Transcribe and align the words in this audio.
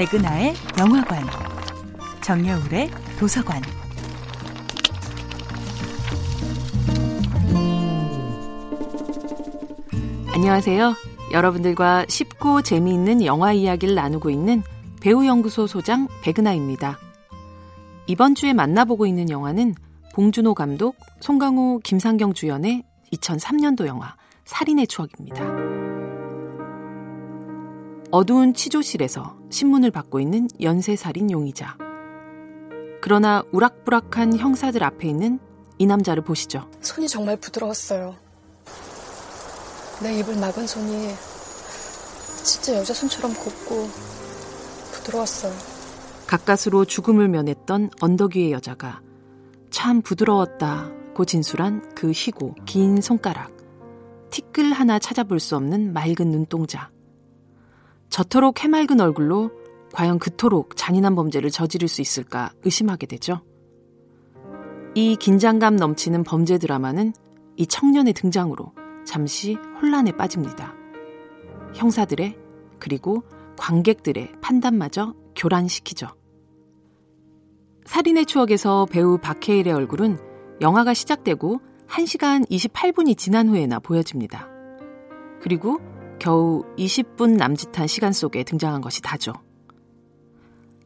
백은하의 0.00 0.54
영화관, 0.78 1.22
정여울의 2.22 2.90
도서관. 3.18 3.60
안녕하세요. 10.32 10.94
여러분들과 11.32 12.06
쉽고 12.08 12.62
재미있는 12.62 13.26
영화 13.26 13.52
이야기를 13.52 13.94
나누고 13.94 14.30
있는 14.30 14.62
배우연구소 15.02 15.66
소장 15.66 16.08
백은하입니다. 16.22 16.98
이번 18.06 18.34
주에 18.34 18.54
만나보고 18.54 19.04
있는 19.04 19.28
영화는 19.28 19.74
봉준호 20.14 20.54
감독, 20.54 20.96
송강호, 21.20 21.80
김상경 21.84 22.32
주연의 22.32 22.84
2003년도 23.12 23.84
영화 23.84 24.16
살인의 24.46 24.86
추억입니다. 24.86 25.99
어두운 28.12 28.54
치조실에서 28.54 29.36
신문을 29.50 29.92
받고 29.92 30.18
있는 30.18 30.48
연쇄살인 30.60 31.30
용의자. 31.30 31.76
그러나 33.00 33.42
우락부락한 33.52 34.36
형사들 34.36 34.82
앞에 34.82 35.08
있는 35.08 35.38
이 35.78 35.86
남자를 35.86 36.22
보시죠. 36.22 36.68
손이 36.80 37.08
정말 37.08 37.36
부드러웠어요. 37.36 38.16
내 40.02 40.18
입을 40.18 40.36
막은 40.36 40.66
손이 40.66 41.08
진짜 42.42 42.74
여자 42.74 42.92
손처럼 42.92 43.32
곱고 43.34 43.88
부드러웠어요. 44.92 45.52
가까스로 46.26 46.84
죽음을 46.84 47.28
면했던 47.28 47.90
언덕 48.00 48.36
위의 48.36 48.52
여자가 48.52 49.00
참 49.70 50.02
부드러웠다고 50.02 51.24
진술한 51.24 51.94
그 51.94 52.10
희고 52.10 52.56
긴 52.66 53.00
손가락. 53.00 53.56
티끌 54.30 54.72
하나 54.72 54.98
찾아볼 54.98 55.38
수 55.38 55.56
없는 55.56 55.92
맑은 55.92 56.30
눈동자. 56.30 56.90
저토록 58.10 58.62
해맑은 58.62 59.00
얼굴로 59.00 59.52
과연 59.92 60.18
그토록 60.18 60.76
잔인한 60.76 61.14
범죄를 61.14 61.50
저지를 61.50 61.88
수 61.88 62.00
있을까 62.00 62.52
의심하게 62.64 63.06
되죠. 63.06 63.40
이 64.94 65.16
긴장감 65.16 65.76
넘치는 65.76 66.24
범죄 66.24 66.58
드라마는 66.58 67.12
이 67.56 67.66
청년의 67.66 68.12
등장으로 68.14 68.72
잠시 69.04 69.54
혼란에 69.80 70.12
빠집니다. 70.12 70.74
형사들의 71.74 72.36
그리고 72.78 73.22
관객들의 73.56 74.32
판단마저 74.40 75.14
교란시키죠. 75.36 76.08
살인의 77.84 78.26
추억에서 78.26 78.86
배우 78.86 79.18
박해일의 79.18 79.72
얼굴은 79.72 80.18
영화가 80.60 80.94
시작되고 80.94 81.60
1시간 81.88 82.48
28분이 82.48 83.16
지난 83.16 83.48
후에나 83.48 83.78
보여집니다. 83.78 84.48
그리고 85.42 85.78
겨우 86.20 86.62
20분 86.76 87.36
남짓한 87.36 87.88
시간 87.88 88.12
속에 88.12 88.44
등장한 88.44 88.82
것이 88.82 89.00
다죠. 89.02 89.32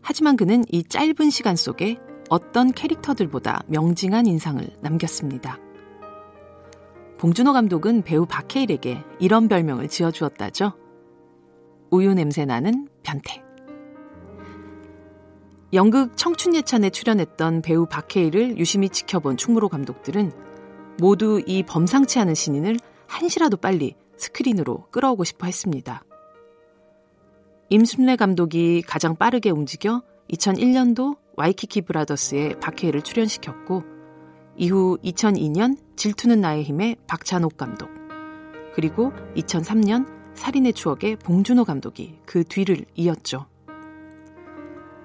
하지만 0.00 0.36
그는 0.36 0.64
이 0.72 0.82
짧은 0.82 1.30
시간 1.30 1.54
속에 1.54 1.98
어떤 2.30 2.72
캐릭터들보다 2.72 3.62
명징한 3.68 4.26
인상을 4.26 4.66
남겼습니다. 4.80 5.58
봉준호 7.18 7.52
감독은 7.52 8.02
배우 8.02 8.24
박해일에게 8.24 9.04
이런 9.20 9.48
별명을 9.48 9.88
지어주었다죠. 9.88 10.72
우유 11.90 12.14
냄새 12.14 12.46
나는 12.46 12.88
변태. 13.02 13.42
연극 15.74 16.16
청춘 16.16 16.54
예찬에 16.54 16.88
출연했던 16.88 17.60
배우 17.60 17.84
박해일을 17.84 18.56
유심히 18.56 18.88
지켜본 18.88 19.36
충무로 19.36 19.68
감독들은 19.68 20.32
모두 20.98 21.42
이 21.46 21.62
범상치 21.64 22.18
않은 22.18 22.34
신인을 22.34 22.78
한시라도 23.06 23.58
빨리 23.58 23.94
스크린으로 24.18 24.88
끌어오고 24.90 25.24
싶어 25.24 25.46
했습니다. 25.46 26.04
임순례 27.70 28.16
감독이 28.16 28.82
가장 28.82 29.16
빠르게 29.16 29.50
움직여 29.50 30.02
2001년도 30.30 31.16
와이키키 31.36 31.82
브라더스에 31.82 32.54
박해일을 32.60 33.02
출연시켰고 33.02 33.84
이후 34.56 34.98
2002년 35.04 35.78
질투는 35.96 36.40
나의 36.40 36.64
힘의 36.64 36.96
박찬옥 37.06 37.56
감독 37.56 37.88
그리고 38.74 39.12
2003년 39.36 40.06
살인의 40.34 40.72
추억의 40.72 41.16
봉준호 41.16 41.64
감독이 41.64 42.18
그 42.24 42.44
뒤를 42.44 42.84
이었죠. 42.94 43.46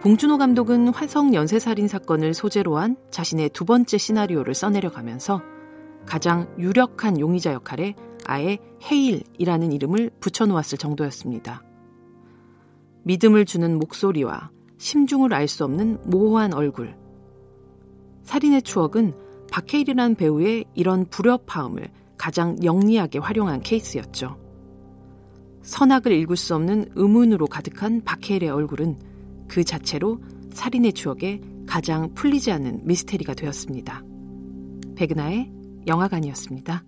봉준호 0.00 0.38
감독은 0.38 0.88
화성 0.88 1.34
연쇄살인 1.34 1.88
사건을 1.88 2.32
소재로 2.32 2.78
한 2.78 2.96
자신의 3.10 3.50
두 3.50 3.64
번째 3.64 3.98
시나리오를 3.98 4.54
써내려가면서 4.54 5.42
가장 6.06 6.54
유력한 6.58 7.18
용의자 7.18 7.52
역할에 7.52 7.94
아예 8.28 8.58
헤일이라는 8.84 9.72
이름을 9.72 10.10
붙여놓았을 10.20 10.76
정도였습니다. 10.76 11.62
믿음을 13.02 13.46
주는 13.46 13.78
목소리와 13.78 14.50
심중을 14.76 15.32
알 15.32 15.48
수 15.48 15.64
없는 15.64 15.98
모호한 16.04 16.52
얼굴. 16.52 16.94
살인의 18.24 18.62
추억은 18.62 19.14
박해일이라는 19.50 20.14
배우의 20.16 20.66
이런 20.74 21.06
불협화음을 21.06 21.88
가장 22.18 22.62
영리하게 22.62 23.18
활용한 23.18 23.62
케이스였죠. 23.62 24.36
선악을 25.62 26.12
읽을 26.12 26.36
수 26.36 26.54
없는 26.54 26.90
의문으로 26.96 27.46
가득한 27.46 28.02
박해일의 28.04 28.50
얼굴은 28.50 28.98
그 29.48 29.64
자체로 29.64 30.20
살인의 30.52 30.92
추억에 30.92 31.40
가장 31.66 32.12
풀리지 32.12 32.52
않는 32.52 32.82
미스테리가 32.84 33.32
되었습니다. 33.32 34.04
백은하의 34.96 35.50
영화관이었습니다. 35.86 36.84